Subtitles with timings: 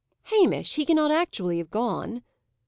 [0.33, 0.77] "Hamish!
[0.77, 2.23] he cannot actually have gone?"